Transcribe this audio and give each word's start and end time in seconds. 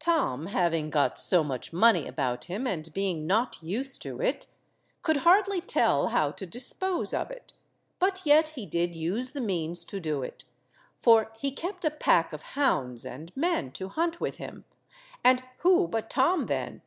Tom 0.00 0.46
having 0.46 0.90
got 0.90 1.16
so 1.16 1.44
much 1.44 1.72
money 1.72 2.08
about 2.08 2.46
him, 2.46 2.66
and 2.66 2.92
being 2.92 3.24
not 3.24 3.56
used 3.62 4.02
to 4.02 4.20
it, 4.20 4.48
could 5.02 5.18
hardly 5.18 5.60
tell 5.60 6.08
how 6.08 6.32
to 6.32 6.44
dispose 6.44 7.14
of 7.14 7.30
it, 7.30 7.52
but 8.00 8.26
yet 8.26 8.48
he 8.48 8.66
did 8.66 8.96
use 8.96 9.30
the 9.30 9.40
means 9.40 9.84
to 9.84 10.00
do 10.00 10.24
it, 10.24 10.42
for 11.00 11.30
he 11.38 11.52
kept 11.52 11.84
a 11.84 11.90
pack 11.92 12.32
of 12.32 12.42
hounds 12.58 13.06
and 13.06 13.30
men 13.36 13.70
to 13.70 13.88
hunt 13.88 14.20
with 14.20 14.38
him, 14.38 14.64
and 15.22 15.44
who 15.58 15.86
but 15.86 16.10
Tom 16.10 16.46
then? 16.46 16.82